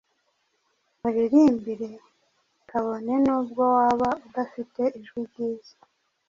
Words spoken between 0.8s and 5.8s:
Muririmbire kabone nubwo waba udafite ijwi ryiza